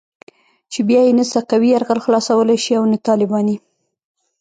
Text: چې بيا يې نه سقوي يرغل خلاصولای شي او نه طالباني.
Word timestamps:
چې 0.71 0.79
بيا 0.87 1.01
يې 1.05 1.13
نه 1.19 1.25
سقوي 1.31 1.69
يرغل 1.73 1.99
خلاصولای 2.05 2.57
شي 2.63 2.73
او 2.79 2.83
نه 2.91 2.97
طالباني. 3.07 3.57